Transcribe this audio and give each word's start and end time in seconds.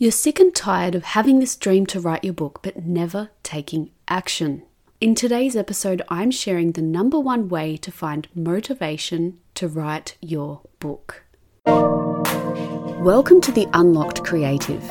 You're 0.00 0.12
sick 0.12 0.38
and 0.38 0.54
tired 0.54 0.94
of 0.94 1.02
having 1.02 1.40
this 1.40 1.56
dream 1.56 1.84
to 1.86 1.98
write 1.98 2.22
your 2.22 2.32
book 2.32 2.60
but 2.62 2.84
never 2.86 3.30
taking 3.42 3.90
action. 4.06 4.62
In 5.00 5.16
today's 5.16 5.56
episode, 5.56 6.02
I'm 6.08 6.30
sharing 6.30 6.70
the 6.70 6.82
number 6.82 7.18
one 7.18 7.48
way 7.48 7.76
to 7.78 7.90
find 7.90 8.28
motivation 8.32 9.40
to 9.56 9.66
write 9.66 10.16
your 10.20 10.60
book. 10.78 11.24
Welcome 11.66 13.40
to 13.40 13.50
the 13.50 13.66
Unlocked 13.72 14.22
Creative. 14.22 14.84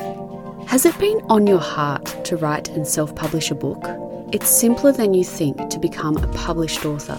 Has 0.66 0.84
it 0.84 0.98
been 0.98 1.22
on 1.30 1.46
your 1.46 1.58
heart 1.58 2.22
to 2.26 2.36
write 2.36 2.68
and 2.68 2.86
self 2.86 3.16
publish 3.16 3.50
a 3.50 3.54
book? 3.54 3.82
It's 4.34 4.50
simpler 4.50 4.92
than 4.92 5.14
you 5.14 5.24
think 5.24 5.70
to 5.70 5.78
become 5.78 6.18
a 6.18 6.30
published 6.34 6.84
author. 6.84 7.18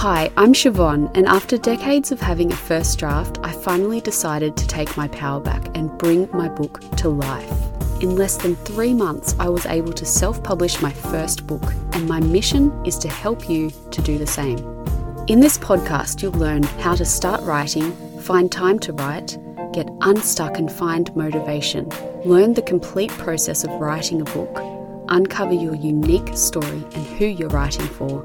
Hi, 0.00 0.30
I'm 0.38 0.54
Siobhan, 0.54 1.14
and 1.14 1.26
after 1.26 1.58
decades 1.58 2.10
of 2.10 2.22
having 2.22 2.50
a 2.50 2.56
first 2.56 2.98
draft, 2.98 3.38
I 3.42 3.52
finally 3.52 4.00
decided 4.00 4.56
to 4.56 4.66
take 4.66 4.96
my 4.96 5.08
power 5.08 5.40
back 5.40 5.76
and 5.76 5.98
bring 5.98 6.26
my 6.32 6.48
book 6.48 6.80
to 6.96 7.10
life. 7.10 7.52
In 8.02 8.16
less 8.16 8.38
than 8.38 8.56
three 8.56 8.94
months, 8.94 9.36
I 9.38 9.50
was 9.50 9.66
able 9.66 9.92
to 9.92 10.06
self 10.06 10.42
publish 10.42 10.80
my 10.80 10.90
first 10.90 11.46
book, 11.46 11.74
and 11.92 12.08
my 12.08 12.18
mission 12.18 12.72
is 12.86 12.96
to 12.96 13.08
help 13.08 13.46
you 13.50 13.70
to 13.90 14.00
do 14.00 14.16
the 14.16 14.26
same. 14.26 14.56
In 15.28 15.38
this 15.38 15.58
podcast, 15.58 16.22
you'll 16.22 16.32
learn 16.32 16.62
how 16.62 16.94
to 16.94 17.04
start 17.04 17.42
writing, 17.42 17.92
find 18.20 18.50
time 18.50 18.78
to 18.78 18.94
write, 18.94 19.36
get 19.74 19.86
unstuck 20.00 20.56
and 20.56 20.72
find 20.72 21.14
motivation, 21.14 21.90
learn 22.24 22.54
the 22.54 22.62
complete 22.62 23.10
process 23.18 23.64
of 23.64 23.70
writing 23.72 24.22
a 24.22 24.32
book, 24.32 24.62
uncover 25.08 25.52
your 25.52 25.74
unique 25.74 26.34
story 26.38 26.84
and 26.94 27.06
who 27.18 27.26
you're 27.26 27.50
writing 27.50 27.86
for 27.86 28.24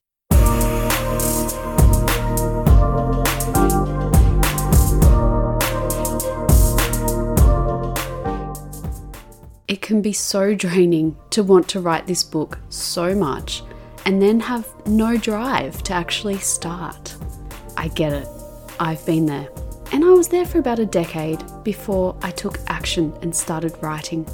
Can 9.91 10.01
be 10.01 10.13
so 10.13 10.55
draining 10.55 11.13
to 11.29 11.43
want 11.43 11.67
to 11.67 11.81
write 11.81 12.07
this 12.07 12.23
book 12.23 12.57
so 12.69 13.13
much 13.13 13.61
and 14.05 14.21
then 14.21 14.39
have 14.39 14.65
no 14.87 15.17
drive 15.17 15.83
to 15.83 15.91
actually 15.91 16.37
start. 16.37 17.13
I 17.75 17.89
get 17.89 18.13
it. 18.13 18.27
I've 18.79 19.05
been 19.05 19.25
there. 19.25 19.49
And 19.91 20.05
I 20.05 20.11
was 20.11 20.29
there 20.29 20.45
for 20.45 20.59
about 20.59 20.79
a 20.79 20.85
decade 20.85 21.43
before 21.65 22.15
I 22.21 22.31
took 22.31 22.57
action 22.67 23.13
and 23.21 23.35
started 23.35 23.75
writing. 23.81 24.25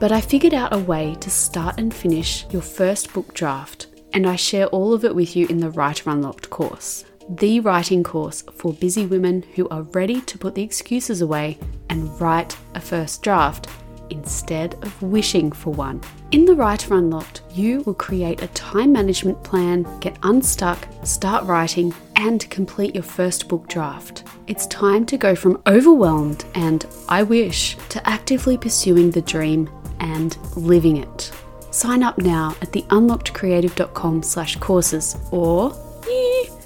But 0.00 0.10
I 0.10 0.20
figured 0.20 0.54
out 0.54 0.74
a 0.74 0.78
way 0.78 1.14
to 1.20 1.30
start 1.30 1.78
and 1.78 1.94
finish 1.94 2.44
your 2.50 2.62
first 2.62 3.12
book 3.12 3.32
draft, 3.32 3.86
and 4.12 4.26
I 4.26 4.34
share 4.34 4.66
all 4.66 4.92
of 4.92 5.04
it 5.04 5.14
with 5.14 5.36
you 5.36 5.46
in 5.46 5.58
the 5.58 5.70
Writer 5.70 6.10
Unlocked 6.10 6.50
course, 6.50 7.04
the 7.28 7.60
writing 7.60 8.02
course 8.02 8.42
for 8.52 8.72
busy 8.72 9.06
women 9.06 9.44
who 9.54 9.68
are 9.68 9.82
ready 9.82 10.20
to 10.22 10.36
put 10.36 10.56
the 10.56 10.64
excuses 10.64 11.20
away 11.20 11.58
and 11.88 12.20
write 12.20 12.56
a 12.74 12.80
first 12.80 13.22
draft 13.22 13.68
instead 14.10 14.74
of 14.82 15.02
wishing 15.02 15.52
for 15.52 15.72
one. 15.72 16.00
In 16.32 16.44
the 16.44 16.54
Writer 16.54 16.94
Unlocked, 16.94 17.42
you 17.52 17.80
will 17.82 17.94
create 17.94 18.42
a 18.42 18.48
time 18.48 18.92
management 18.92 19.42
plan, 19.42 19.86
get 20.00 20.18
unstuck, 20.22 20.86
start 21.02 21.44
writing, 21.44 21.94
and 22.16 22.48
complete 22.50 22.94
your 22.94 23.02
first 23.02 23.48
book 23.48 23.66
draft. 23.68 24.24
It's 24.46 24.66
time 24.66 25.06
to 25.06 25.16
go 25.16 25.34
from 25.34 25.62
overwhelmed 25.66 26.44
and 26.54 26.86
I 27.08 27.22
wish 27.22 27.76
to 27.90 28.08
actively 28.08 28.58
pursuing 28.58 29.10
the 29.10 29.22
dream 29.22 29.70
and 30.00 30.36
living 30.56 30.98
it. 30.98 31.32
Sign 31.70 32.02
up 32.02 32.18
now 32.18 32.56
at 32.60 32.72
theunlockedcreative.com 32.72 34.22
slash 34.22 34.56
courses 34.56 35.16
or 35.30 35.70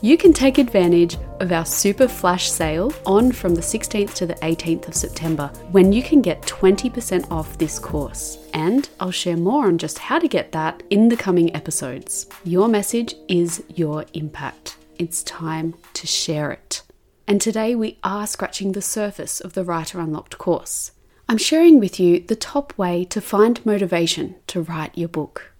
you 0.05 0.19
can 0.19 0.35
take 0.35 0.59
advantage 0.59 1.17
of 1.41 1.51
our 1.51 1.65
super 1.65 2.07
flash 2.07 2.51
sale 2.51 2.93
on 3.07 3.33
from 3.33 3.55
the 3.55 3.63
16th 3.63 4.13
to 4.13 4.27
the 4.27 4.35
18th 4.35 4.87
of 4.87 4.95
September 4.95 5.51
when 5.71 5.95
you 5.95 6.03
can 6.03 6.21
get 6.21 6.43
20% 6.43 7.31
off 7.31 7.57
this 7.57 7.79
course. 7.79 8.37
And 8.53 8.87
I'll 9.01 9.11
share 9.11 9.39
more 9.39 9.67
on 9.67 9.79
just 9.79 9.99
how 9.99 10.19
to 10.19 10.29
get 10.29 10.53
that 10.53 10.83
in 10.91 11.09
the 11.09 11.17
coming 11.17 11.57
episodes. 11.57 12.27
Your 12.45 12.69
message 12.69 13.15
is 13.29 13.65
your 13.77 14.05
impact. 14.13 14.77
It's 14.99 15.23
time 15.23 15.75
to 15.95 16.07
share 16.07 16.51
it. 16.51 16.83
And 17.27 17.41
today 17.41 17.75
we 17.75 17.97
are 18.05 18.27
scratching 18.27 18.73
the 18.73 18.83
surface 18.83 19.41
of 19.41 19.55
the 19.55 19.65
Writer 19.65 20.01
Unlocked 20.01 20.37
course. 20.37 20.93
I'm 21.31 21.39
sharing 21.39 21.81
with 21.81 21.99
you 21.99 22.21
the 22.21 22.37
top 22.37 22.77
way 22.77 23.07
to 23.07 23.23
find 23.23 23.65
motivation 23.65 24.35
to 24.49 24.61
write 24.61 24.99
your 24.99 25.09
book. 25.09 25.55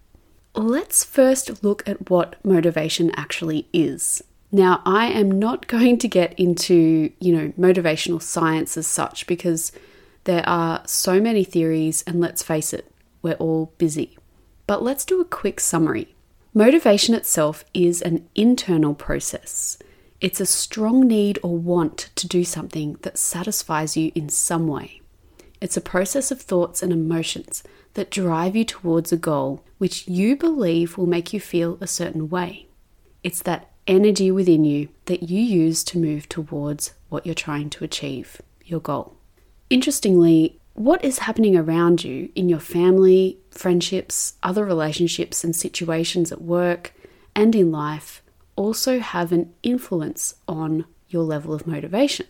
Let's 0.55 1.03
first 1.03 1.65
look 1.65 1.83
at 1.89 2.11
what 2.11 2.37
motivation 2.45 3.11
actually 3.17 3.69
is. 3.73 4.23
Now, 4.55 4.83
I 4.87 5.07
am 5.07 5.41
not 5.41 5.67
going 5.77 5.99
to 5.99 6.07
get 6.07 6.39
into, 6.39 7.11
you 7.19 7.37
know, 7.37 7.53
motivational 7.59 8.23
science 8.23 8.77
as 8.77 8.87
such 8.87 9.27
because 9.27 9.73
there 10.25 10.49
are 10.49 10.81
so 10.87 11.21
many 11.21 11.43
theories, 11.43 12.05
and 12.07 12.21
let's 12.21 12.45
face 12.45 12.73
it, 12.73 12.89
we're 13.21 13.35
all 13.35 13.73
busy. 13.79 14.17
But 14.69 14.81
let's 14.81 15.05
do 15.05 15.21
a 15.21 15.25
quick 15.25 15.59
summary. 15.59 16.15
Motivation 16.55 17.17
itself 17.17 17.65
is 17.75 18.01
an 18.01 18.29
internal 18.37 18.95
process. 18.95 19.77
It's 20.21 20.41
a 20.41 20.47
strong 20.47 21.09
need 21.09 21.41
or 21.43 21.59
want 21.59 22.11
to 22.15 22.29
do 22.29 22.45
something 22.45 22.97
that 23.03 23.19
satisfies 23.19 23.97
you 23.97 24.13
in 24.15 24.29
some 24.29 24.69
way. 24.69 25.01
It's 25.61 25.77
a 25.77 25.81
process 25.81 26.31
of 26.31 26.41
thoughts 26.41 26.81
and 26.81 26.93
emotions 26.93 27.65
that 27.95 28.11
drive 28.11 28.55
you 28.55 28.65
towards 28.65 29.13
a 29.13 29.17
goal 29.17 29.65
which 29.79 30.07
you 30.07 30.37
believe 30.37 30.97
will 30.97 31.07
make 31.07 31.33
you 31.33 31.41
feel 31.41 31.77
a 31.81 31.89
certain 31.89 32.29
way. 32.31 32.69
It's 33.25 33.43
that 33.43 33.74
energy 33.87 34.31
within 34.31 34.65
you 34.65 34.89
that 35.07 35.25
you 35.25 35.41
use 35.41 35.85
to 35.85 35.99
move 35.99 36.29
towards 36.29 36.93
what 37.09 37.27
you're 37.27 37.35
trying 37.35 37.71
to 37.71 37.85
achieve, 37.85 38.41
your 38.65 38.81
goal. 38.81 39.17
Interestingly, 39.71 40.59
what 40.75 41.05
is 41.05 41.21
happening 41.21 41.57
around 41.57 42.03
you 42.03 42.31
in 42.35 42.49
your 42.49 42.61
family, 42.61 43.39
friendships, 43.51 44.35
other 44.43 44.65
relationships, 44.65 45.45
and 45.45 45.55
situations 45.55 46.33
at 46.33 46.43
work 46.43 46.93
and 47.35 47.55
in 47.55 47.71
life 47.71 48.23
also 48.57 48.99
have 49.01 49.33
an 49.33 49.53
influence 49.63 50.35
on 50.47 50.85
your 51.09 51.23
level 51.23 51.55
of 51.55 51.67
motivation. 51.67 52.27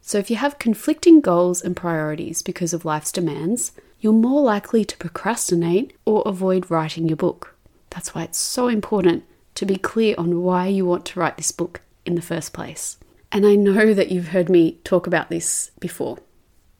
So, 0.00 0.18
if 0.18 0.30
you 0.30 0.36
have 0.36 0.58
conflicting 0.58 1.20
goals 1.20 1.62
and 1.62 1.76
priorities 1.76 2.42
because 2.42 2.72
of 2.72 2.84
life's 2.84 3.12
demands, 3.12 3.72
you're 4.00 4.12
more 4.12 4.40
likely 4.40 4.84
to 4.84 4.96
procrastinate 4.96 5.92
or 6.04 6.22
avoid 6.24 6.70
writing 6.70 7.08
your 7.08 7.16
book. 7.16 7.54
That's 7.90 8.14
why 8.14 8.22
it's 8.22 8.38
so 8.38 8.68
important 8.68 9.24
to 9.54 9.66
be 9.66 9.76
clear 9.76 10.14
on 10.18 10.42
why 10.42 10.66
you 10.66 10.86
want 10.86 11.04
to 11.06 11.20
write 11.20 11.36
this 11.36 11.52
book 11.52 11.82
in 12.04 12.14
the 12.14 12.22
first 12.22 12.52
place. 12.52 12.96
And 13.32 13.46
I 13.46 13.54
know 13.54 13.94
that 13.94 14.10
you've 14.10 14.28
heard 14.28 14.48
me 14.48 14.78
talk 14.84 15.06
about 15.06 15.28
this 15.28 15.70
before. 15.78 16.18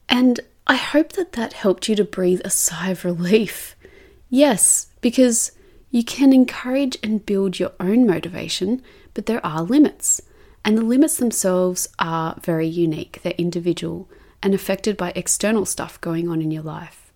And 0.09 0.39
I 0.67 0.75
hope 0.75 1.13
that 1.13 1.33
that 1.33 1.53
helped 1.53 1.87
you 1.87 1.95
to 1.95 2.03
breathe 2.03 2.41
a 2.43 2.49
sigh 2.49 2.89
of 2.89 3.05
relief. 3.05 3.75
Yes, 4.29 4.87
because 5.01 5.51
you 5.89 6.03
can 6.03 6.33
encourage 6.33 6.97
and 7.03 7.25
build 7.25 7.59
your 7.59 7.71
own 7.79 8.05
motivation, 8.05 8.81
but 9.13 9.25
there 9.25 9.45
are 9.45 9.61
limits. 9.61 10.21
And 10.63 10.77
the 10.77 10.83
limits 10.83 11.17
themselves 11.17 11.87
are 11.99 12.37
very 12.41 12.67
unique, 12.67 13.19
they're 13.23 13.33
individual 13.37 14.09
and 14.43 14.53
affected 14.53 14.97
by 14.97 15.11
external 15.15 15.65
stuff 15.65 15.99
going 16.01 16.27
on 16.27 16.41
in 16.41 16.51
your 16.51 16.63
life. 16.63 17.11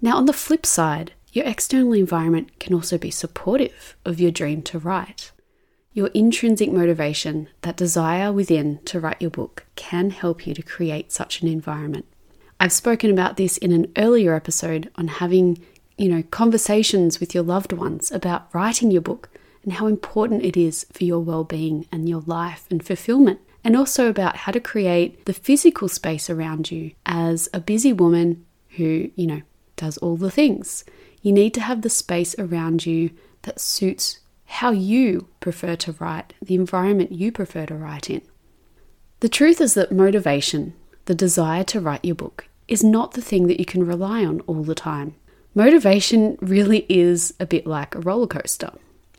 Now, 0.00 0.16
on 0.16 0.26
the 0.26 0.32
flip 0.32 0.64
side, 0.64 1.12
your 1.38 1.46
external 1.46 1.92
environment 1.92 2.58
can 2.58 2.74
also 2.74 2.98
be 2.98 3.12
supportive 3.12 3.96
of 4.04 4.18
your 4.18 4.32
dream 4.32 4.60
to 4.60 4.76
write. 4.76 5.30
Your 5.92 6.08
intrinsic 6.08 6.72
motivation, 6.72 7.48
that 7.62 7.76
desire 7.76 8.32
within 8.32 8.80
to 8.86 8.98
write 8.98 9.22
your 9.22 9.30
book, 9.30 9.64
can 9.76 10.10
help 10.10 10.48
you 10.48 10.54
to 10.54 10.62
create 10.62 11.12
such 11.12 11.40
an 11.40 11.46
environment. 11.46 12.06
I've 12.58 12.72
spoken 12.72 13.12
about 13.12 13.36
this 13.36 13.56
in 13.56 13.70
an 13.70 13.92
earlier 13.96 14.34
episode 14.34 14.90
on 14.96 15.06
having, 15.06 15.64
you 15.96 16.08
know, 16.08 16.24
conversations 16.24 17.20
with 17.20 17.36
your 17.36 17.44
loved 17.44 17.72
ones 17.72 18.10
about 18.10 18.52
writing 18.52 18.90
your 18.90 19.00
book 19.00 19.30
and 19.62 19.74
how 19.74 19.86
important 19.86 20.44
it 20.44 20.56
is 20.56 20.86
for 20.92 21.04
your 21.04 21.20
well-being 21.20 21.86
and 21.92 22.08
your 22.08 22.22
life 22.22 22.66
and 22.68 22.84
fulfillment. 22.84 23.38
And 23.62 23.76
also 23.76 24.08
about 24.08 24.38
how 24.38 24.50
to 24.50 24.58
create 24.58 25.24
the 25.26 25.32
physical 25.32 25.88
space 25.88 26.28
around 26.28 26.72
you 26.72 26.92
as 27.06 27.48
a 27.54 27.60
busy 27.60 27.92
woman 27.92 28.44
who, 28.70 29.12
you 29.14 29.26
know, 29.28 29.42
does 29.76 29.98
all 29.98 30.16
the 30.16 30.32
things. 30.32 30.84
You 31.22 31.32
need 31.32 31.54
to 31.54 31.60
have 31.60 31.82
the 31.82 31.90
space 31.90 32.38
around 32.38 32.86
you 32.86 33.10
that 33.42 33.60
suits 33.60 34.20
how 34.46 34.70
you 34.70 35.28
prefer 35.40 35.76
to 35.76 35.92
write, 35.92 36.32
the 36.40 36.54
environment 36.54 37.12
you 37.12 37.30
prefer 37.30 37.66
to 37.66 37.74
write 37.74 38.08
in. 38.08 38.22
The 39.20 39.28
truth 39.28 39.60
is 39.60 39.74
that 39.74 39.92
motivation, 39.92 40.74
the 41.04 41.14
desire 41.14 41.64
to 41.64 41.80
write 41.80 42.04
your 42.04 42.14
book, 42.14 42.46
is 42.66 42.84
not 42.84 43.12
the 43.12 43.22
thing 43.22 43.46
that 43.46 43.58
you 43.58 43.66
can 43.66 43.86
rely 43.86 44.24
on 44.24 44.40
all 44.42 44.62
the 44.62 44.74
time. 44.74 45.14
Motivation 45.54 46.38
really 46.40 46.86
is 46.88 47.34
a 47.40 47.46
bit 47.46 47.66
like 47.66 47.94
a 47.94 48.00
roller 48.00 48.26
coaster. 48.26 48.72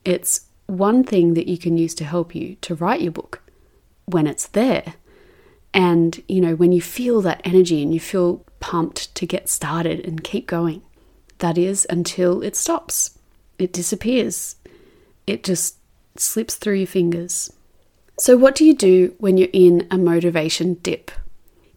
It's 0.05 0.47
one 0.67 1.03
thing 1.03 1.33
that 1.33 1.47
you 1.47 1.57
can 1.57 1.77
use 1.77 1.93
to 1.95 2.05
help 2.05 2.33
you 2.33 2.55
to 2.61 2.75
write 2.75 3.01
your 3.01 3.11
book, 3.11 3.41
when 4.05 4.25
it's 4.25 4.47
there. 4.47 4.95
And, 5.73 6.23
you 6.27 6.41
know, 6.41 6.55
when 6.55 6.71
you 6.71 6.81
feel 6.81 7.21
that 7.21 7.41
energy 7.43 7.83
and 7.83 7.93
you 7.93 7.99
feel 7.99 8.45
pumped 8.59 9.13
to 9.15 9.27
get 9.27 9.49
started 9.49 9.99
and 10.05 10.23
keep 10.23 10.47
going, 10.47 10.81
that 11.39 11.57
is 11.57 11.87
until 11.89 12.41
it 12.41 12.55
stops, 12.55 13.17
it 13.57 13.73
disappears, 13.73 14.55
it 15.27 15.43
just 15.43 15.75
slips 16.17 16.55
through 16.55 16.75
your 16.75 16.87
fingers. 16.87 17.51
So, 18.17 18.35
what 18.37 18.55
do 18.55 18.65
you 18.65 18.75
do 18.75 19.15
when 19.17 19.37
you're 19.37 19.49
in 19.53 19.87
a 19.89 19.97
motivation 19.97 20.75
dip? 20.75 21.11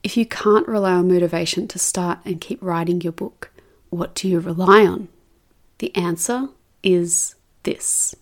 If 0.02 0.16
you 0.16 0.26
can't 0.26 0.66
rely 0.66 0.92
on 0.92 1.08
motivation 1.08 1.68
to 1.68 1.78
start 1.78 2.18
and 2.24 2.40
keep 2.40 2.60
writing 2.60 3.00
your 3.00 3.12
book, 3.12 3.50
what 3.90 4.14
do 4.14 4.28
you 4.28 4.40
rely 4.40 4.84
on? 4.84 5.08
The 5.78 5.94
answer 5.94 6.48
is 6.82 7.36
this. 7.62 8.14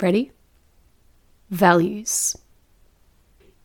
Ready? 0.00 0.32
Values. 1.50 2.36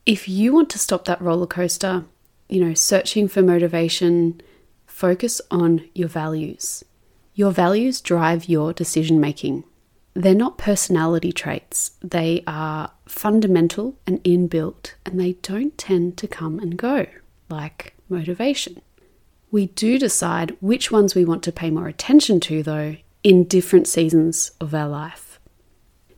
If 0.06 0.30
you 0.30 0.54
want 0.54 0.69
to 0.69 0.80
stop 0.80 1.06
that 1.06 1.22
roller 1.22 1.48
coaster, 1.48 2.06
you 2.48 2.63
know, 2.63 2.74
searching 2.74 3.28
for 3.28 3.42
motivation, 3.42 4.42
focus 4.97 5.39
on 5.51 5.88
your 5.94 6.07
values. 6.07 6.83
Your 7.35 7.51
values 7.51 8.01
drive 8.01 8.49
your 8.49 8.73
decision 8.73 9.19
making. 9.19 9.63
They're 10.15 10.33
not 10.33 10.57
personality 10.57 11.31
traits, 11.31 11.91
they 12.01 12.44
are 12.47 12.89
fundamental 13.05 13.95
and 14.07 14.23
inbuilt, 14.23 14.94
and 15.05 15.19
they 15.19 15.33
don't 15.33 15.77
tend 15.77 16.17
to 16.17 16.27
come 16.27 16.57
and 16.57 16.75
go 16.75 17.05
like 17.47 17.94
motivation. 18.09 18.81
We 19.51 19.67
do 19.67 19.99
decide 19.99 20.57
which 20.61 20.91
ones 20.91 21.13
we 21.13 21.25
want 21.25 21.43
to 21.43 21.51
pay 21.51 21.69
more 21.69 21.88
attention 21.88 22.39
to, 22.50 22.63
though, 22.63 22.97
in 23.21 23.43
different 23.43 23.88
seasons 23.88 24.50
of 24.59 24.73
our 24.73 24.89
life. 24.89 25.26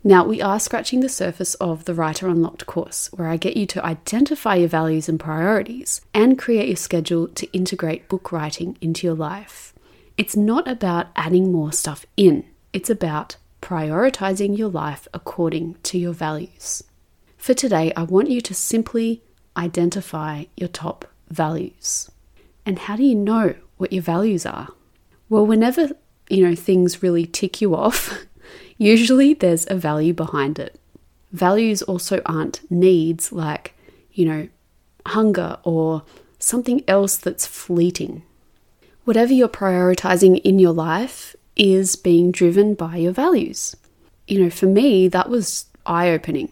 Now, 0.04 0.24
we 0.24 0.42
are 0.42 0.62
scratching 0.62 1.02
the 1.02 1.10
surface 1.10 1.56
of 1.56 1.84
the 1.84 1.94
Writer 1.94 2.30
Unlocked 2.30 2.66
course, 2.66 3.12
where 3.12 3.28
I 3.28 3.36
get 3.36 3.58
you 3.58 3.66
to 3.68 3.86
identify 3.86 4.56
your 4.56 4.70
values 4.70 5.10
and 5.10 5.20
priorities 5.20 6.00
and 6.14 6.40
create 6.40 6.68
your 6.68 6.78
schedule 6.78 7.28
to 7.28 7.52
integrate 7.52 8.08
book 8.08 8.32
writing 8.32 8.78
into 8.80 9.06
your 9.06 9.16
life. 9.16 9.74
It's 10.18 10.38
not 10.38 10.70
about 10.70 11.08
adding 11.18 11.52
more 11.52 11.74
stuff 11.74 12.06
in, 12.16 12.46
it's 12.72 12.90
about 12.90 13.36
prioritizing 13.62 14.58
your 14.58 14.70
life 14.70 15.06
according 15.14 15.76
to 15.84 15.98
your 15.98 16.14
values. 16.14 16.82
For 17.38 17.54
today, 17.54 17.92
I 17.98 18.04
want 18.04 18.30
you 18.30 18.40
to 18.40 18.54
simply 18.54 19.22
identify 19.58 20.46
your 20.56 20.70
top 20.70 21.06
values. 21.30 22.10
And 22.66 22.80
how 22.80 22.96
do 22.96 23.04
you 23.04 23.16
know 23.16 23.56
what 23.76 23.92
your 23.92 24.04
values 24.04 24.46
are? 24.46 24.70
Well, 25.28 25.46
whenever, 25.46 25.90
you 26.30 26.48
know, 26.48 26.56
things 26.56 27.04
really 27.04 27.26
tick 27.26 27.60
you 27.60 27.76
off, 27.76 28.26
usually 28.78 29.34
there's 29.34 29.68
a 29.70 29.76
value 29.76 30.14
behind 30.14 30.60
it. 30.60 30.80
Values 31.32 31.82
also 31.82 32.22
aren't 32.26 32.70
needs 32.72 33.32
like, 33.32 33.76
you 34.12 34.26
know, 34.26 34.48
hunger 35.06 35.58
or 35.64 36.04
something 36.40 36.84
else 36.88 37.18
that's 37.18 37.46
fleeting. 37.46 38.24
Whatever 39.06 39.34
you're 39.34 39.48
prioritizing 39.48 40.40
in 40.42 40.60
your 40.60 40.72
life 40.72 41.36
is 41.56 41.96
being 41.96 42.32
driven 42.32 42.74
by 42.74 42.98
your 42.98 43.12
values. 43.12 43.76
You 44.28 44.44
know, 44.44 44.50
for 44.50 44.68
me, 44.68 45.08
that 45.08 45.30
was 45.30 45.66
eye 45.86 46.10
opening. 46.10 46.52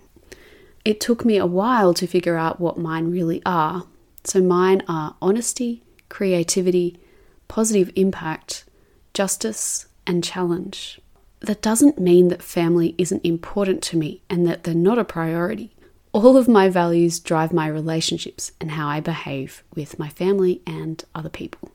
It 0.83 0.99
took 0.99 1.25
me 1.25 1.38
a 1.38 1.45
while 1.45 1.94
to 1.94 2.07
figure 2.07 2.38
out 2.38 2.59
what 2.59 2.77
mine 2.77 3.11
really 3.11 3.41
are. 3.45 3.85
So, 4.23 4.41
mine 4.41 4.83
are 4.88 5.15
honesty, 5.21 5.83
creativity, 6.09 6.99
positive 7.47 7.91
impact, 7.95 8.65
justice, 9.13 9.88
and 10.05 10.23
challenge. 10.23 10.99
That 11.47 11.61
doesn't 11.61 11.97
mean 11.97 12.27
that 12.27 12.44
family 12.44 12.94
isn't 12.97 13.25
important 13.25 13.81
to 13.83 13.95
me 13.95 14.21
and 14.29 14.45
that 14.45 14.65
they're 14.65 14.73
not 14.73 14.99
a 14.99 15.05
priority. 15.05 15.73
All 16.11 16.35
of 16.35 16.49
my 16.49 16.67
values 16.67 17.21
drive 17.21 17.53
my 17.53 17.67
relationships 17.67 18.51
and 18.59 18.71
how 18.71 18.89
I 18.89 18.99
behave 18.99 19.63
with 19.73 19.97
my 19.97 20.09
family 20.09 20.61
and 20.67 21.01
other 21.15 21.29
people. 21.29 21.71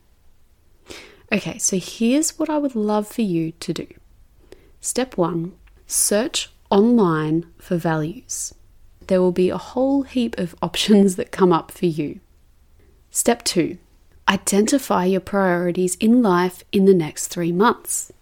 Okay, 1.33 1.57
so 1.57 1.79
here's 1.79 2.39
what 2.39 2.51
I 2.51 2.59
would 2.59 2.75
love 2.75 3.09
for 3.09 3.23
you 3.23 3.53
to 3.53 3.73
do. 3.73 3.87
Step 4.83 5.17
one 5.17 5.55
search 5.87 6.51
online 6.69 7.47
for 7.57 7.79
values. 7.79 8.53
There 9.07 9.23
will 9.23 9.33
be 9.33 9.49
a 9.49 9.57
whole 9.57 10.03
heap 10.03 10.37
of 10.37 10.55
options 10.63 11.17
that 11.17 11.33
come 11.33 11.51
up 11.51 11.71
for 11.71 11.87
you. 11.87 12.21
Step 13.11 13.43
two 13.43 13.79
identify 14.29 15.07
your 15.07 15.23
priorities 15.23 15.95
in 15.95 16.23
life 16.23 16.63
in 16.73 16.85
the 16.85 16.95
next 16.95 17.29
three 17.29 17.53
months. 17.53 18.13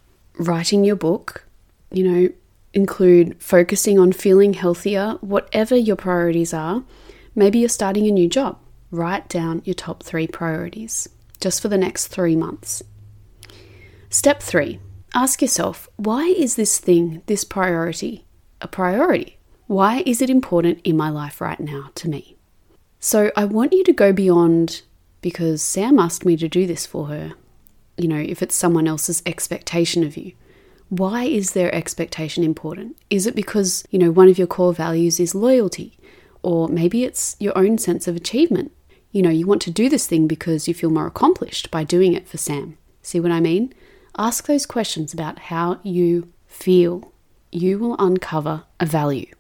Writing 0.41 0.85
your 0.85 0.97
book, 0.97 1.45
you 1.93 2.03
know, 2.03 2.29
include 2.73 3.43
focusing 3.43 3.99
on 3.99 4.11
feeling 4.13 4.55
healthier, 4.55 5.19
whatever 5.21 5.77
your 5.77 5.97
priorities 5.97 6.55
are. 6.55 6.83
Maybe 7.35 7.59
you're 7.59 7.69
starting 7.69 8.07
a 8.07 8.11
new 8.11 8.27
job. 8.27 8.59
Write 8.91 9.29
down 9.29 9.61
your 9.67 9.75
top 9.75 10.03
three 10.03 10.27
priorities 10.27 11.09
just 11.41 11.61
for 11.61 11.69
the 11.69 11.77
next 11.77 12.07
three 12.07 12.37
months. 12.37 12.83
Step 14.09 14.43
three 14.43 14.81
ask 15.15 15.43
yourself 15.43 15.89
why 15.97 16.25
is 16.25 16.55
this 16.55 16.79
thing, 16.79 17.21
this 17.27 17.45
priority, 17.45 18.25
a 18.63 18.69
priority? 18.69 19.39
Why 19.67 20.03
is 20.07 20.23
it 20.23 20.31
important 20.31 20.81
in 20.85 20.97
my 20.97 21.11
life 21.11 21.41
right 21.41 21.61
now 21.61 21.91
to 21.97 22.09
me? 22.09 22.37
So 22.99 23.31
I 23.37 23.45
want 23.45 23.75
you 23.75 23.85
to 23.85 23.93
go 23.93 24.13
beyond 24.13 24.83
because 25.21 25.63
Sam 25.63 25.99
asked 25.99 26.25
me 26.25 26.37
to 26.39 26.49
do 26.49 26.67
this 26.67 26.87
for 26.87 27.09
her. 27.09 27.35
You 28.00 28.08
know, 28.08 28.17
if 28.17 28.43
it's 28.43 28.55
someone 28.55 28.88
else's 28.88 29.23
expectation 29.26 30.02
of 30.05 30.17
you. 30.17 30.32
Why 30.88 31.25
is 31.25 31.52
their 31.52 31.73
expectation 31.75 32.43
important? 32.43 32.97
Is 33.11 33.26
it 33.26 33.37
because, 33.37 33.85
you 33.91 33.99
know, 33.99 34.11
one 34.11 34.29
of 34.29 34.38
your 34.38 34.47
core 34.47 34.73
values 34.73 35.20
is 35.20 35.35
loyalty? 35.35 35.99
Or 36.43 36.67
maybe 36.69 37.05
it's 37.05 37.37
your 37.38 37.56
own 37.58 37.76
sense 37.76 38.08
of 38.08 38.17
achievement. 38.17 38.73
You 39.12 39.20
know, 39.20 39.31
you 39.31 39.47
want 39.47 39.61
to 39.62 39.70
do 39.70 39.91
this 39.91 40.06
thing 40.06 40.26
because 40.26 40.67
you 40.67 40.73
feel 40.73 40.88
more 40.88 41.06
accomplished 41.06 41.70
by 41.70 41.85
doing 41.85 42.14
it 42.14 42.26
for 42.26 42.38
Sam. 42.38 42.79
See 43.02 43.20
what 43.20 43.32
I 43.32 43.41
mean? 43.41 43.75
Ask 44.17 44.47
those 44.47 44.64
questions 44.64 45.12
about 45.12 45.38
how 45.38 45.79
you 45.82 46.32
feel. 46.47 47.12
You 47.52 47.79
will 47.79 47.97
uncover 47.99 48.64
a 48.81 48.87
value. 48.87 49.32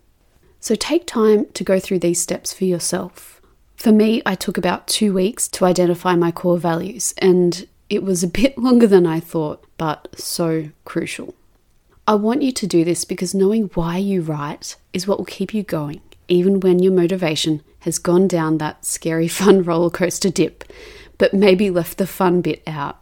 So 0.60 0.74
take 0.74 1.06
time 1.06 1.46
to 1.54 1.64
go 1.64 1.80
through 1.80 2.00
these 2.00 2.20
steps 2.20 2.52
for 2.52 2.66
yourself. 2.66 3.40
For 3.76 3.90
me, 3.90 4.20
I 4.26 4.34
took 4.34 4.58
about 4.58 4.86
two 4.86 5.14
weeks 5.14 5.48
to 5.48 5.64
identify 5.64 6.14
my 6.14 6.30
core 6.30 6.58
values, 6.58 7.14
and 7.16 7.66
it 7.90 8.04
was 8.04 8.22
a 8.22 8.28
bit 8.28 8.56
longer 8.66 8.86
than 8.86 9.06
I 9.06 9.20
thought, 9.20 9.64
but 9.76 10.08
so 10.18 10.70
crucial. 10.84 11.34
I 12.06 12.14
want 12.14 12.42
you 12.42 12.52
to 12.52 12.66
do 12.66 12.84
this 12.84 13.04
because 13.04 13.34
knowing 13.34 13.64
why 13.74 13.98
you 13.98 14.22
write 14.22 14.76
is 14.92 15.06
what 15.06 15.18
will 15.18 15.26
keep 15.26 15.52
you 15.52 15.62
going, 15.62 16.00
even 16.28 16.60
when 16.60 16.78
your 16.78 16.92
motivation 16.92 17.62
has 17.80 17.98
gone 17.98 18.26
down 18.26 18.58
that 18.58 18.84
scary, 18.84 19.28
fun 19.40 19.62
roller 19.62 19.90
coaster 19.90 20.30
dip, 20.30 20.64
but 21.18 21.34
maybe 21.34 21.68
left 21.70 21.98
the 21.98 22.06
fun 22.06 22.40
bit 22.40 22.62
out. 22.66 22.96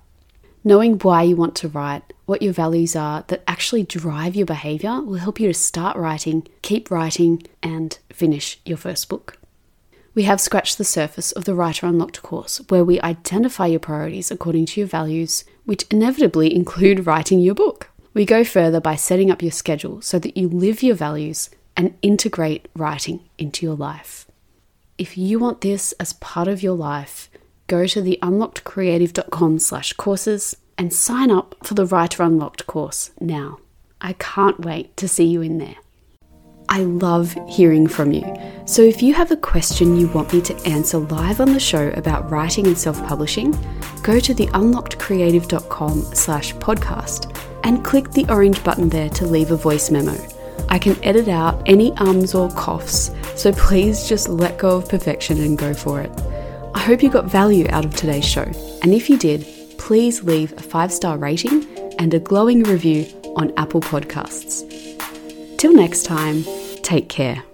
Knowing 0.64 0.98
why 0.98 1.22
you 1.22 1.36
want 1.36 1.54
to 1.54 1.68
write, 1.68 2.12
what 2.26 2.42
your 2.42 2.52
values 2.52 2.96
are 2.96 3.24
that 3.28 3.42
actually 3.46 3.84
drive 3.84 4.34
your 4.34 4.44
behavior 4.44 5.00
will 5.00 5.14
help 5.14 5.40
you 5.40 5.46
to 5.46 5.54
start 5.54 5.96
writing, 5.96 6.46
keep 6.62 6.90
writing, 6.90 7.42
and 7.62 7.98
finish 8.12 8.60
your 8.66 8.76
first 8.76 9.08
book. 9.08 9.38
We 10.18 10.24
have 10.24 10.40
scratched 10.40 10.78
the 10.78 10.84
surface 10.84 11.30
of 11.30 11.44
the 11.44 11.54
Writer 11.54 11.86
Unlocked 11.86 12.24
course, 12.24 12.58
where 12.70 12.84
we 12.84 13.00
identify 13.02 13.66
your 13.66 13.78
priorities 13.78 14.32
according 14.32 14.66
to 14.66 14.80
your 14.80 14.88
values, 14.88 15.44
which 15.64 15.86
inevitably 15.92 16.52
include 16.52 17.06
writing 17.06 17.38
your 17.38 17.54
book. 17.54 17.90
We 18.14 18.24
go 18.24 18.42
further 18.42 18.80
by 18.80 18.96
setting 18.96 19.30
up 19.30 19.42
your 19.42 19.52
schedule 19.52 20.02
so 20.02 20.18
that 20.18 20.36
you 20.36 20.48
live 20.48 20.82
your 20.82 20.96
values 20.96 21.50
and 21.76 21.96
integrate 22.02 22.66
writing 22.74 23.28
into 23.38 23.64
your 23.64 23.76
life. 23.76 24.26
If 24.98 25.16
you 25.16 25.38
want 25.38 25.60
this 25.60 25.92
as 26.00 26.14
part 26.14 26.48
of 26.48 26.64
your 26.64 26.74
life, 26.74 27.30
go 27.68 27.86
to 27.86 28.02
the 28.02 28.18
unlockedcreative.com 28.20 29.60
slash 29.60 29.92
courses 29.92 30.56
and 30.76 30.92
sign 30.92 31.30
up 31.30 31.54
for 31.62 31.74
the 31.74 31.86
Writer 31.86 32.24
Unlocked 32.24 32.66
course 32.66 33.12
now. 33.20 33.60
I 34.00 34.14
can't 34.14 34.58
wait 34.58 34.96
to 34.96 35.06
see 35.06 35.26
you 35.26 35.42
in 35.42 35.58
there. 35.58 35.76
I 36.68 36.80
love 36.80 37.36
hearing 37.48 37.86
from 37.86 38.12
you. 38.12 38.24
So 38.66 38.82
if 38.82 39.02
you 39.02 39.14
have 39.14 39.30
a 39.30 39.36
question 39.36 39.96
you 39.96 40.08
want 40.08 40.32
me 40.32 40.42
to 40.42 40.54
answer 40.66 40.98
live 40.98 41.40
on 41.40 41.54
the 41.54 41.60
show 41.60 41.88
about 41.96 42.30
writing 42.30 42.66
and 42.66 42.76
self-publishing, 42.76 43.52
go 44.02 44.20
to 44.20 44.34
the 44.34 44.46
unlockedcreative.com 44.48 46.02
slash 46.14 46.54
podcast 46.54 47.34
and 47.64 47.84
click 47.84 48.10
the 48.10 48.26
orange 48.30 48.62
button 48.62 48.88
there 48.88 49.08
to 49.10 49.26
leave 49.26 49.50
a 49.50 49.56
voice 49.56 49.90
memo. 49.90 50.16
I 50.68 50.78
can 50.78 51.02
edit 51.02 51.28
out 51.28 51.62
any 51.66 51.92
ums 51.92 52.34
or 52.34 52.50
coughs, 52.50 53.10
so 53.34 53.52
please 53.52 54.06
just 54.06 54.28
let 54.28 54.58
go 54.58 54.76
of 54.76 54.88
perfection 54.88 55.40
and 55.40 55.56
go 55.56 55.72
for 55.72 56.02
it. 56.02 56.10
I 56.74 56.80
hope 56.80 57.02
you 57.02 57.10
got 57.10 57.24
value 57.24 57.66
out 57.70 57.86
of 57.86 57.94
today's 57.94 58.26
show, 58.26 58.50
and 58.82 58.92
if 58.92 59.08
you 59.08 59.16
did, 59.16 59.46
please 59.78 60.22
leave 60.22 60.52
a 60.52 60.62
five 60.62 60.92
star 60.92 61.16
rating 61.16 61.64
and 61.98 62.12
a 62.12 62.18
glowing 62.18 62.62
review 62.64 63.06
on 63.36 63.52
Apple 63.56 63.80
Podcasts. 63.80 64.64
Till 65.56 65.72
next 65.72 66.04
time, 66.04 66.44
take 66.88 67.10
care. 67.10 67.47